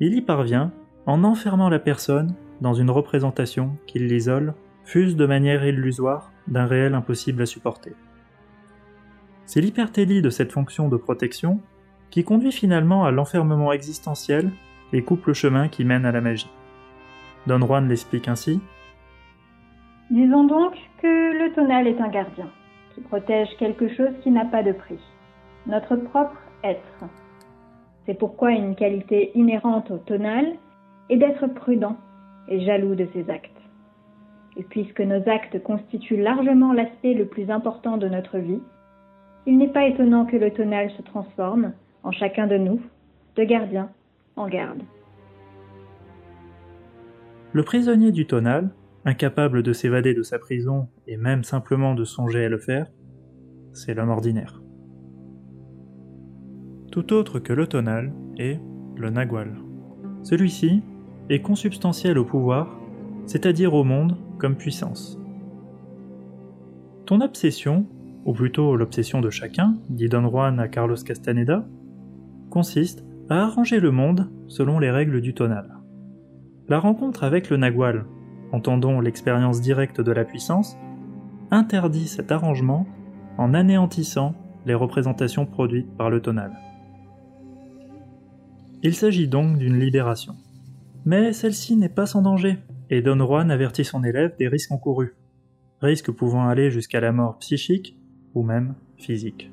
Il 0.00 0.14
y 0.14 0.22
parvient 0.22 0.72
en 1.06 1.22
enfermant 1.24 1.68
la 1.68 1.78
personne 1.78 2.34
dans 2.62 2.72
une 2.72 2.90
représentation 2.90 3.76
qui 3.86 3.98
l'isole 3.98 4.54
fuse 4.84 5.14
de 5.14 5.26
manière 5.26 5.64
illusoire 5.64 6.32
d'un 6.48 6.66
réel 6.66 6.94
impossible 6.94 7.42
à 7.42 7.46
supporter. 7.46 7.92
C'est 9.44 9.60
l'hypertélie 9.60 10.22
de 10.22 10.30
cette 10.30 10.52
fonction 10.52 10.88
de 10.88 10.96
protection 10.96 11.60
qui 12.10 12.24
conduit 12.24 12.52
finalement 12.52 13.04
à 13.04 13.10
l'enfermement 13.10 13.72
existentiel 13.72 14.50
et 14.94 15.02
coupe 15.02 15.26
le 15.26 15.34
chemin 15.34 15.68
qui 15.68 15.84
mène 15.84 16.06
à 16.06 16.12
la 16.12 16.22
magie. 16.22 16.50
Don 17.46 17.60
Juan 17.60 17.88
l'explique 17.88 18.28
ainsi. 18.28 18.60
Disons 20.10 20.44
donc 20.44 20.74
que 21.00 21.44
le 21.44 21.52
tonal 21.54 21.86
est 21.86 22.00
un 22.00 22.08
gardien, 22.08 22.50
qui 22.94 23.00
protège 23.00 23.48
quelque 23.58 23.88
chose 23.88 24.12
qui 24.22 24.30
n'a 24.30 24.44
pas 24.44 24.62
de 24.62 24.72
prix, 24.72 25.00
notre 25.66 25.96
propre 25.96 26.36
être. 26.62 27.04
C'est 28.04 28.18
pourquoi 28.18 28.50
une 28.50 28.74
qualité 28.74 29.30
inhérente 29.34 29.90
au 29.90 29.96
tonal 29.96 30.46
est 31.08 31.16
d'être 31.16 31.46
prudent 31.46 31.96
et 32.48 32.60
jaloux 32.64 32.94
de 32.94 33.08
ses 33.14 33.30
actes. 33.30 33.50
Et 34.56 34.62
puisque 34.62 35.00
nos 35.00 35.26
actes 35.28 35.62
constituent 35.62 36.20
largement 36.20 36.72
l'aspect 36.72 37.14
le 37.14 37.26
plus 37.26 37.50
important 37.50 37.96
de 37.96 38.08
notre 38.08 38.38
vie, 38.38 38.60
il 39.46 39.56
n'est 39.56 39.72
pas 39.72 39.86
étonnant 39.86 40.26
que 40.26 40.36
le 40.36 40.50
tonal 40.50 40.90
se 40.90 41.02
transforme, 41.02 41.72
en 42.02 42.12
chacun 42.12 42.46
de 42.46 42.58
nous, 42.58 42.80
de 43.36 43.44
gardien 43.44 43.88
en 44.36 44.48
garde. 44.48 44.82
Le 47.52 47.62
prisonnier 47.62 48.12
du 48.12 48.26
tonal, 48.26 48.70
incapable 49.04 49.62
de 49.62 49.72
s'évader 49.72 50.14
de 50.14 50.22
sa 50.22 50.38
prison 50.38 50.88
et 51.06 51.16
même 51.16 51.44
simplement 51.44 51.94
de 51.94 52.04
songer 52.04 52.44
à 52.44 52.48
le 52.48 52.58
faire, 52.58 52.86
c'est 53.72 53.94
l'homme 53.94 54.10
ordinaire. 54.10 54.62
Tout 56.90 57.12
autre 57.12 57.38
que 57.38 57.52
le 57.52 57.66
tonal 57.66 58.12
est 58.38 58.60
le 58.96 59.10
nagual. 59.10 59.56
Celui-ci 60.22 60.82
est 61.28 61.42
consubstantiel 61.42 62.18
au 62.18 62.24
pouvoir, 62.24 62.78
c'est-à-dire 63.26 63.74
au 63.74 63.84
monde 63.84 64.16
comme 64.38 64.56
puissance. 64.56 65.18
Ton 67.06 67.20
obsession, 67.20 67.86
ou 68.24 68.32
plutôt 68.32 68.76
l'obsession 68.76 69.20
de 69.20 69.30
chacun, 69.30 69.76
dit 69.90 70.08
Don 70.08 70.28
Juan 70.28 70.58
à 70.60 70.68
Carlos 70.68 70.96
Castaneda, 71.04 71.66
consiste 72.48 73.04
à 73.28 73.42
arranger 73.42 73.80
le 73.80 73.90
monde 73.90 74.30
selon 74.46 74.78
les 74.78 74.90
règles 74.90 75.20
du 75.20 75.34
tonal. 75.34 75.78
La 76.68 76.78
rencontre 76.78 77.24
avec 77.24 77.50
le 77.50 77.56
Nagual, 77.56 78.06
entendons 78.54 79.00
l'expérience 79.00 79.60
directe 79.60 80.00
de 80.00 80.12
la 80.12 80.24
puissance, 80.24 80.76
interdit 81.50 82.06
cet 82.06 82.30
arrangement 82.30 82.86
en 83.36 83.52
anéantissant 83.52 84.34
les 84.64 84.74
représentations 84.74 85.44
produites 85.44 85.94
par 85.96 86.08
le 86.08 86.22
tonal. 86.22 86.52
Il 88.82 88.94
s'agit 88.94 89.28
donc 89.28 89.58
d'une 89.58 89.78
libération. 89.78 90.36
Mais 91.04 91.32
celle-ci 91.32 91.76
n'est 91.76 91.88
pas 91.88 92.06
sans 92.06 92.22
danger, 92.22 92.58
et 92.90 93.02
Don 93.02 93.18
Juan 93.18 93.50
avertit 93.50 93.84
son 93.84 94.04
élève 94.04 94.36
des 94.38 94.48
risques 94.48 94.72
encourus, 94.72 95.16
risques 95.82 96.12
pouvant 96.12 96.48
aller 96.48 96.70
jusqu'à 96.70 97.00
la 97.00 97.12
mort 97.12 97.38
psychique 97.38 97.98
ou 98.34 98.42
même 98.42 98.74
physique. 98.96 99.50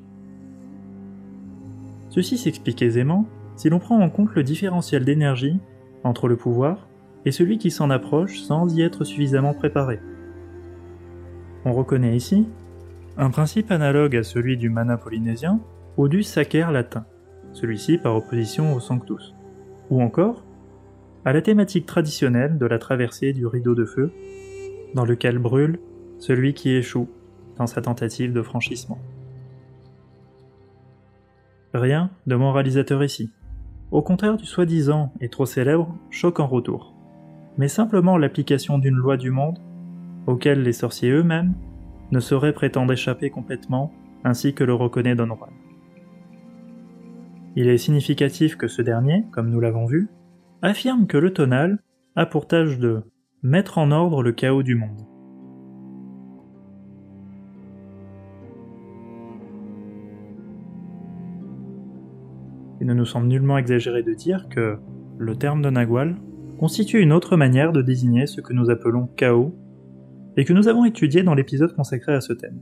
Ceci 2.08 2.38
s'explique 2.38 2.82
aisément 2.82 3.26
si 3.56 3.68
l'on 3.68 3.78
prend 3.78 4.00
en 4.00 4.10
compte 4.10 4.34
le 4.34 4.44
différentiel 4.44 5.04
d'énergie 5.04 5.58
entre 6.04 6.28
le 6.28 6.36
pouvoir 6.36 6.86
et 7.24 7.32
celui 7.32 7.58
qui 7.58 7.70
s'en 7.70 7.90
approche 7.90 8.40
sans 8.40 8.74
y 8.76 8.82
être 8.82 9.04
suffisamment 9.04 9.54
préparé. 9.54 10.00
On 11.64 11.72
reconnaît 11.72 12.16
ici 12.16 12.48
un 13.16 13.30
principe 13.30 13.70
analogue 13.70 14.16
à 14.16 14.22
celui 14.22 14.56
du 14.56 14.70
mana 14.70 14.96
polynésien 14.96 15.60
ou 15.96 16.08
du 16.08 16.22
sacer 16.22 16.64
latin, 16.72 17.04
celui-ci 17.52 17.98
par 17.98 18.16
opposition 18.16 18.74
au 18.74 18.80
sanctus, 18.80 19.34
ou 19.90 20.02
encore 20.02 20.44
à 21.24 21.32
la 21.32 21.42
thématique 21.42 21.86
traditionnelle 21.86 22.58
de 22.58 22.66
la 22.66 22.78
traversée 22.78 23.32
du 23.32 23.46
rideau 23.46 23.74
de 23.74 23.84
feu, 23.84 24.12
dans 24.94 25.04
lequel 25.04 25.38
brûle 25.38 25.78
celui 26.18 26.54
qui 26.54 26.70
échoue 26.70 27.08
dans 27.56 27.66
sa 27.66 27.82
tentative 27.82 28.32
de 28.32 28.42
franchissement. 28.42 28.98
Rien 31.74 32.10
de 32.26 32.34
moralisateur 32.34 33.04
ici, 33.04 33.30
au 33.90 34.02
contraire 34.02 34.36
du 34.36 34.46
soi-disant 34.46 35.12
et 35.20 35.28
trop 35.28 35.46
célèbre 35.46 35.94
choc 36.10 36.40
en 36.40 36.46
retour, 36.46 36.91
mais 37.58 37.68
simplement 37.68 38.16
l'application 38.16 38.78
d'une 38.78 38.96
loi 38.96 39.16
du 39.16 39.30
monde 39.30 39.58
auquel 40.26 40.62
les 40.62 40.72
sorciers 40.72 41.10
eux-mêmes 41.10 41.54
ne 42.10 42.20
sauraient 42.20 42.52
prétendre 42.52 42.92
échapper 42.92 43.30
complètement, 43.30 43.92
ainsi 44.24 44.54
que 44.54 44.64
le 44.64 44.74
reconnaît 44.74 45.14
Don 45.14 45.26
Juan. 45.26 45.50
Il 47.56 47.68
est 47.68 47.78
significatif 47.78 48.56
que 48.56 48.68
ce 48.68 48.82
dernier, 48.82 49.24
comme 49.32 49.50
nous 49.50 49.60
l'avons 49.60 49.86
vu, 49.86 50.08
affirme 50.62 51.06
que 51.06 51.18
le 51.18 51.32
tonal 51.32 51.82
a 52.16 52.26
pour 52.26 52.46
tâche 52.46 52.78
de 52.78 53.02
mettre 53.42 53.78
en 53.78 53.90
ordre 53.90 54.22
le 54.22 54.32
chaos 54.32 54.62
du 54.62 54.74
monde. 54.74 55.06
Il 62.80 62.86
ne 62.86 62.94
nous 62.94 63.04
semble 63.04 63.28
nullement 63.28 63.58
exagéré 63.58 64.02
de 64.02 64.12
dire 64.12 64.48
que 64.48 64.78
le 65.18 65.36
terme 65.36 65.62
de 65.62 65.70
Nagual 65.70 66.16
constitue 66.62 67.00
une 67.00 67.12
autre 67.12 67.36
manière 67.36 67.72
de 67.72 67.82
désigner 67.82 68.28
ce 68.28 68.40
que 68.40 68.52
nous 68.52 68.70
appelons 68.70 69.08
chaos 69.16 69.52
et 70.36 70.44
que 70.44 70.52
nous 70.52 70.68
avons 70.68 70.84
étudié 70.84 71.24
dans 71.24 71.34
l'épisode 71.34 71.74
consacré 71.74 72.14
à 72.14 72.20
ce 72.20 72.32
thème. 72.32 72.60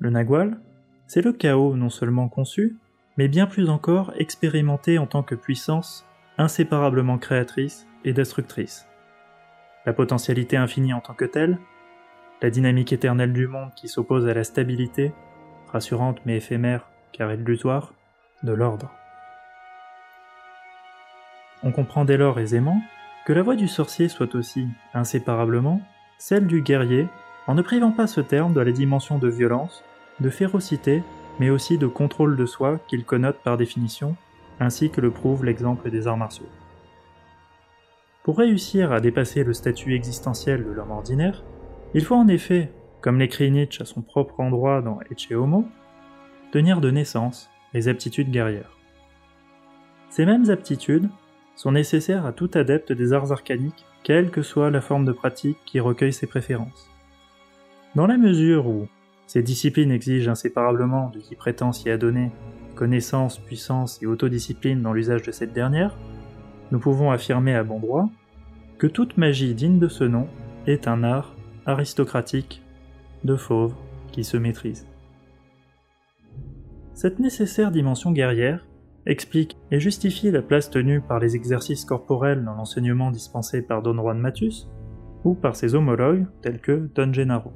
Le 0.00 0.10
Nagual, 0.10 0.60
c'est 1.06 1.22
le 1.22 1.32
chaos 1.32 1.76
non 1.76 1.88
seulement 1.88 2.28
conçu, 2.28 2.76
mais 3.16 3.26
bien 3.26 3.46
plus 3.46 3.70
encore 3.70 4.12
expérimentée 4.18 4.98
en 4.98 5.06
tant 5.06 5.22
que 5.22 5.34
puissance 5.34 6.04
inséparablement 6.36 7.16
créatrice 7.16 7.86
et 8.04 8.12
destructrice. 8.12 8.86
La 9.86 9.94
potentialité 9.94 10.58
infinie 10.58 10.92
en 10.92 11.00
tant 11.00 11.14
que 11.14 11.24
telle, 11.24 11.58
la 12.42 12.50
dynamique 12.50 12.92
éternelle 12.92 13.32
du 13.32 13.46
monde 13.46 13.70
qui 13.76 13.88
s'oppose 13.88 14.28
à 14.28 14.34
la 14.34 14.44
stabilité, 14.44 15.14
rassurante 15.72 16.20
mais 16.26 16.36
éphémère 16.36 16.90
car 17.12 17.32
illusoire, 17.32 17.94
de 18.42 18.52
l'ordre. 18.52 18.92
On 21.62 21.72
comprend 21.72 22.04
dès 22.04 22.16
lors 22.16 22.38
aisément 22.38 22.80
que 23.26 23.32
la 23.32 23.42
voix 23.42 23.56
du 23.56 23.68
sorcier 23.68 24.08
soit 24.08 24.34
aussi, 24.34 24.66
inséparablement, 24.94 25.80
celle 26.18 26.46
du 26.46 26.62
guerrier, 26.62 27.06
en 27.46 27.54
ne 27.54 27.62
privant 27.62 27.92
pas 27.92 28.06
ce 28.06 28.20
terme 28.20 28.54
de 28.54 28.60
la 28.60 28.72
dimension 28.72 29.18
de 29.18 29.28
violence, 29.28 29.84
de 30.20 30.30
férocité 30.30 31.02
mais 31.40 31.48
aussi 31.50 31.78
de 31.78 31.86
contrôle 31.86 32.36
de 32.36 32.44
soi 32.44 32.78
qu'il 32.86 33.04
connote 33.04 33.38
par 33.42 33.56
définition, 33.56 34.14
ainsi 34.60 34.90
que 34.90 35.00
le 35.00 35.10
prouve 35.10 35.44
l'exemple 35.44 35.90
des 35.90 36.06
arts 36.06 36.18
martiaux. 36.18 36.48
Pour 38.22 38.36
réussir 38.36 38.92
à 38.92 39.00
dépasser 39.00 39.42
le 39.42 39.54
statut 39.54 39.94
existentiel 39.94 40.62
de 40.62 40.70
l'homme 40.70 40.90
ordinaire, 40.90 41.42
il 41.94 42.04
faut 42.04 42.14
en 42.14 42.28
effet, 42.28 42.70
comme 43.00 43.18
l'écrit 43.18 43.50
Nietzsche 43.50 43.80
à 43.82 43.86
son 43.86 44.02
propre 44.02 44.38
endroit 44.40 44.82
dans 44.82 45.00
Ecce 45.10 45.32
Homo, 45.32 45.64
tenir 46.52 46.82
de 46.82 46.90
naissance 46.90 47.50
les 47.72 47.88
aptitudes 47.88 48.30
guerrières. 48.30 48.76
Ces 50.10 50.26
mêmes 50.26 50.50
aptitudes 50.50 51.08
sont 51.60 51.72
nécessaires 51.72 52.24
à 52.24 52.32
tout 52.32 52.50
adepte 52.54 52.90
des 52.90 53.12
arts 53.12 53.32
arcaniques, 53.32 53.84
quelle 54.02 54.30
que 54.30 54.40
soit 54.40 54.70
la 54.70 54.80
forme 54.80 55.04
de 55.04 55.12
pratique 55.12 55.58
qui 55.66 55.78
recueille 55.78 56.14
ses 56.14 56.26
préférences. 56.26 56.88
Dans 57.94 58.06
la 58.06 58.16
mesure 58.16 58.66
où, 58.66 58.88
ces 59.26 59.42
disciplines 59.42 59.90
exigent 59.90 60.30
inséparablement 60.30 61.10
de 61.10 61.18
qui 61.18 61.34
prétend 61.34 61.72
s'y 61.72 61.90
adonner 61.90 62.30
connaissance, 62.76 63.36
puissance 63.36 64.02
et 64.02 64.06
autodiscipline 64.06 64.80
dans 64.80 64.94
l'usage 64.94 65.20
de 65.20 65.32
cette 65.32 65.52
dernière, 65.52 65.98
nous 66.70 66.78
pouvons 66.78 67.10
affirmer 67.10 67.54
à 67.54 67.62
bon 67.62 67.78
droit 67.78 68.08
que 68.78 68.86
toute 68.86 69.18
magie 69.18 69.54
digne 69.54 69.78
de 69.78 69.88
ce 69.88 70.04
nom 70.04 70.28
est 70.66 70.88
un 70.88 71.04
art 71.04 71.36
aristocratique 71.66 72.62
de 73.22 73.36
fauves 73.36 73.74
qui 74.12 74.24
se 74.24 74.38
maîtrise. 74.38 74.86
Cette 76.94 77.18
nécessaire 77.18 77.70
dimension 77.70 78.12
guerrière 78.12 78.64
explique 79.06 79.56
et 79.70 79.80
justifie 79.80 80.30
la 80.30 80.42
place 80.42 80.70
tenue 80.70 81.00
par 81.00 81.18
les 81.18 81.36
exercices 81.36 81.84
corporels 81.84 82.44
dans 82.44 82.54
l'enseignement 82.54 83.10
dispensé 83.10 83.62
par 83.62 83.82
Don 83.82 83.94
Juan 83.94 84.18
Matus 84.18 84.68
ou 85.24 85.34
par 85.34 85.56
ses 85.56 85.74
homologues 85.74 86.26
tels 86.42 86.60
que 86.60 86.88
Don 86.94 87.12
Gennaro. 87.12 87.52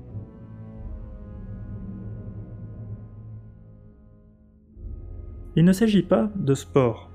Il 5.56 5.64
ne 5.64 5.72
s'agit 5.72 6.02
pas 6.02 6.30
de 6.34 6.54
sport, 6.54 7.10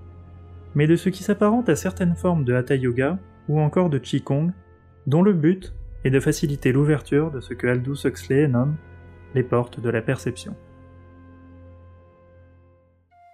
mais 0.74 0.88
de 0.88 0.96
ce 0.96 1.10
qui 1.10 1.24
s'apparente 1.24 1.68
à 1.68 1.76
certaines 1.76 2.16
formes 2.16 2.46
de 2.46 2.54
Hatha 2.54 2.76
Yoga 2.76 3.20
ou 3.50 3.60
encore 3.60 3.90
de 3.90 3.98
Qigong, 3.98 4.52
dont 5.08 5.24
le 5.24 5.34
but 5.34 5.74
est 6.06 6.10
de 6.10 6.20
faciliter 6.20 6.72
l'ouverture 6.72 7.32
de 7.32 7.42
ce 7.42 7.54
que 7.54 7.68
Aldous 7.68 8.06
Huxley 8.06 8.48
nomme 8.48 8.78
les 9.36 9.44
portes 9.44 9.82
de 9.82 9.90
la 9.90 10.02
perception. 10.02 10.56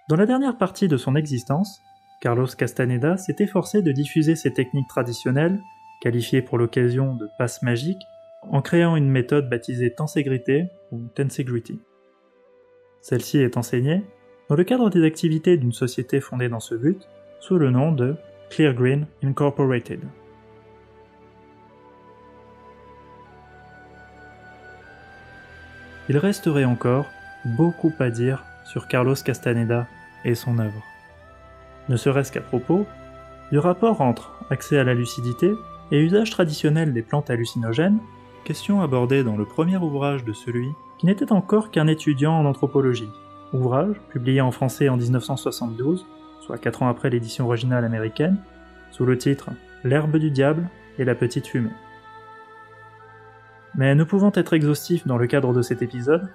Dans 0.07 0.15
la 0.15 0.27
dernière 0.27 0.55
partie 0.55 0.87
de 0.87 0.97
son 0.97 1.15
existence, 1.15 1.81
Carlos 2.21 2.45
Castaneda 2.45 3.17
s'est 3.17 3.37
efforcé 3.39 3.81
de 3.81 3.91
diffuser 3.91 4.35
ces 4.35 4.53
techniques 4.53 4.87
traditionnelles, 4.87 5.59
qualifiées 5.99 6.43
pour 6.43 6.59
l'occasion 6.59 7.15
de 7.15 7.27
passe 7.39 7.63
magique, 7.63 8.03
en 8.43 8.61
créant 8.61 8.95
une 8.97 9.09
méthode 9.09 9.49
baptisée 9.49 9.95
tensegrity 9.95 10.65
ou 10.91 11.01
tensegrity. 11.15 11.81
Celle-ci 13.01 13.39
est 13.39 13.57
enseignée 13.57 14.03
dans 14.47 14.55
le 14.55 14.63
cadre 14.63 14.91
des 14.91 15.03
activités 15.03 15.57
d'une 15.57 15.73
société 15.73 16.21
fondée 16.21 16.49
dans 16.49 16.59
ce 16.59 16.75
but, 16.75 17.09
sous 17.39 17.57
le 17.57 17.71
nom 17.71 17.91
de 17.91 18.15
Clear 18.51 18.75
Green 18.75 19.07
Incorporated. 19.23 20.01
Il 26.09 26.17
resterait 26.19 26.65
encore 26.65 27.07
beaucoup 27.57 27.93
à 27.97 28.11
dire 28.11 28.45
sur 28.65 28.87
Carlos 28.87 29.15
Castaneda 29.15 29.87
et 30.25 30.35
son 30.35 30.59
œuvre. 30.59 30.83
Ne 31.87 31.97
serait-ce 31.97 32.31
qu'à 32.31 32.41
propos 32.41 32.85
du 33.51 33.59
rapport 33.59 34.01
entre 34.01 34.33
accès 34.49 34.77
à 34.77 34.83
la 34.83 34.93
lucidité 34.93 35.53
et 35.91 36.01
usage 36.01 36.31
traditionnel 36.31 36.93
des 36.93 37.03
plantes 37.03 37.29
hallucinogènes, 37.29 37.99
question 38.43 38.81
abordée 38.81 39.23
dans 39.23 39.37
le 39.37 39.45
premier 39.45 39.77
ouvrage 39.77 40.25
de 40.25 40.33
celui 40.33 40.69
qui 40.97 41.05
n'était 41.05 41.31
encore 41.31 41.71
qu'un 41.71 41.87
étudiant 41.87 42.33
en 42.33 42.45
anthropologie, 42.45 43.09
ouvrage 43.53 43.95
publié 44.09 44.41
en 44.41 44.51
français 44.51 44.89
en 44.89 44.97
1972, 44.97 46.05
soit 46.41 46.57
4 46.57 46.83
ans 46.83 46.89
après 46.89 47.09
l'édition 47.09 47.45
originale 47.45 47.85
américaine, 47.85 48.37
sous 48.91 49.05
le 49.05 49.17
titre 49.17 49.49
L'herbe 49.83 50.17
du 50.17 50.31
diable 50.31 50.67
et 50.97 51.05
la 51.05 51.13
petite 51.13 51.45
fumée. 51.45 51.69
Mais 53.75 53.93
ne 53.93 54.03
pouvant 54.03 54.31
être 54.33 54.53
exhaustif 54.53 55.05
dans 55.05 55.17
le 55.17 55.27
cadre 55.27 55.53
de 55.53 55.61
cet 55.61 55.81
épisode, 55.81 56.29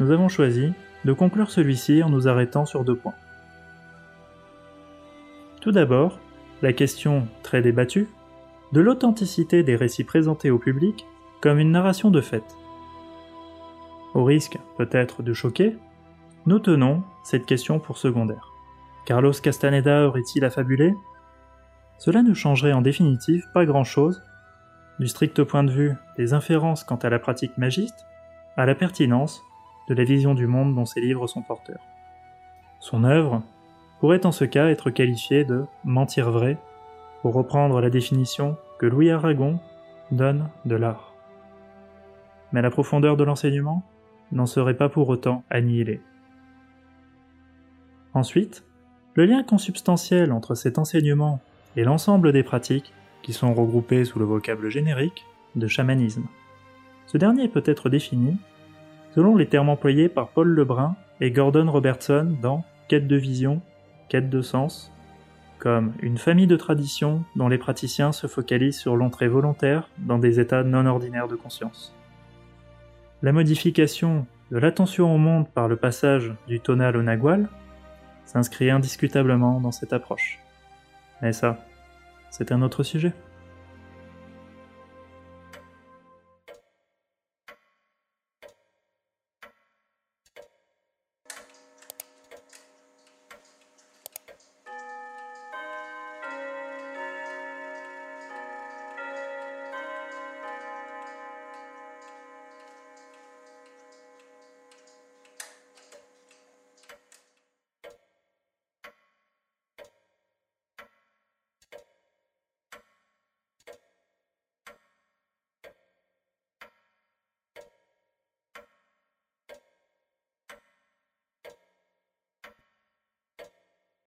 nous 0.00 0.10
avons 0.10 0.28
choisi 0.28 0.72
de 1.04 1.12
conclure 1.12 1.50
celui-ci 1.50 2.02
en 2.02 2.08
nous 2.08 2.28
arrêtant 2.28 2.64
sur 2.64 2.84
deux 2.84 2.96
points. 2.96 3.14
Tout 5.66 5.72
d'abord, 5.72 6.20
la 6.62 6.72
question 6.72 7.26
très 7.42 7.60
débattue 7.60 8.06
de 8.70 8.80
l'authenticité 8.80 9.64
des 9.64 9.74
récits 9.74 10.04
présentés 10.04 10.52
au 10.52 10.60
public 10.60 11.04
comme 11.40 11.58
une 11.58 11.72
narration 11.72 12.12
de 12.12 12.20
fait. 12.20 12.44
Au 14.14 14.22
risque 14.22 14.58
peut-être 14.78 15.24
de 15.24 15.32
choquer, 15.32 15.76
nous 16.46 16.60
tenons 16.60 17.02
cette 17.24 17.46
question 17.46 17.80
pour 17.80 17.98
secondaire. 17.98 18.52
Carlos 19.06 19.32
Castaneda 19.32 20.06
aurait-il 20.06 20.44
affabulé? 20.44 20.94
Cela 21.98 22.22
ne 22.22 22.32
changerait 22.32 22.72
en 22.72 22.80
définitive 22.80 23.42
pas 23.52 23.66
grand-chose, 23.66 24.22
du 25.00 25.08
strict 25.08 25.42
point 25.42 25.64
de 25.64 25.72
vue 25.72 25.94
des 26.16 26.32
inférences 26.32 26.84
quant 26.84 26.94
à 26.94 27.10
la 27.10 27.18
pratique 27.18 27.58
magiste, 27.58 28.06
à 28.56 28.66
la 28.66 28.76
pertinence 28.76 29.42
de 29.88 29.94
la 29.94 30.04
vision 30.04 30.34
du 30.34 30.46
monde 30.46 30.76
dont 30.76 30.86
ses 30.86 31.00
livres 31.00 31.26
sont 31.26 31.42
porteurs. 31.42 31.82
Son 32.78 33.02
œuvre 33.02 33.42
pourrait 34.00 34.26
en 34.26 34.32
ce 34.32 34.44
cas 34.44 34.68
être 34.68 34.90
qualifié 34.90 35.44
de 35.44 35.64
mentir 35.84 36.30
vrai, 36.30 36.58
pour 37.22 37.34
reprendre 37.34 37.80
la 37.80 37.90
définition 37.90 38.56
que 38.78 38.86
Louis 38.86 39.10
Aragon 39.10 39.58
donne 40.10 40.48
de 40.64 40.76
l'art. 40.76 41.14
Mais 42.52 42.62
la 42.62 42.70
profondeur 42.70 43.16
de 43.16 43.24
l'enseignement 43.24 43.82
n'en 44.32 44.46
serait 44.46 44.76
pas 44.76 44.88
pour 44.88 45.08
autant 45.08 45.42
annihilée. 45.50 46.00
Ensuite, 48.14 48.64
le 49.14 49.24
lien 49.24 49.42
consubstantiel 49.42 50.32
entre 50.32 50.54
cet 50.54 50.78
enseignement 50.78 51.40
et 51.76 51.84
l'ensemble 51.84 52.32
des 52.32 52.42
pratiques 52.42 52.92
qui 53.22 53.32
sont 53.32 53.54
regroupées 53.54 54.04
sous 54.04 54.18
le 54.18 54.24
vocable 54.24 54.68
générique 54.68 55.24
de 55.54 55.66
chamanisme. 55.66 56.26
Ce 57.06 57.18
dernier 57.18 57.48
peut 57.48 57.62
être 57.64 57.88
défini 57.88 58.36
selon 59.14 59.36
les 59.36 59.46
termes 59.46 59.70
employés 59.70 60.08
par 60.08 60.28
Paul 60.28 60.48
Lebrun 60.48 60.94
et 61.20 61.30
Gordon 61.30 61.70
Robertson 61.70 62.36
dans 62.42 62.64
Quête 62.88 63.08
de 63.08 63.16
vision 63.16 63.62
quête 64.08 64.30
de 64.30 64.42
sens, 64.42 64.92
comme 65.58 65.92
une 66.00 66.18
famille 66.18 66.46
de 66.46 66.56
traditions 66.56 67.24
dont 67.34 67.48
les 67.48 67.58
praticiens 67.58 68.12
se 68.12 68.26
focalisent 68.26 68.78
sur 68.78 68.96
l'entrée 68.96 69.28
volontaire 69.28 69.88
dans 69.98 70.18
des 70.18 70.40
états 70.40 70.62
non 70.62 70.86
ordinaires 70.86 71.28
de 71.28 71.36
conscience. 71.36 71.94
La 73.22 73.32
modification 73.32 74.26
de 74.50 74.58
l'attention 74.58 75.14
au 75.14 75.18
monde 75.18 75.48
par 75.48 75.68
le 75.68 75.76
passage 75.76 76.34
du 76.46 76.60
tonal 76.60 76.96
au 76.96 77.02
nagual 77.02 77.48
s'inscrit 78.24 78.70
indiscutablement 78.70 79.60
dans 79.60 79.72
cette 79.72 79.92
approche. 79.92 80.38
Mais 81.22 81.32
ça, 81.32 81.58
c'est 82.30 82.52
un 82.52 82.62
autre 82.62 82.82
sujet. 82.82 83.12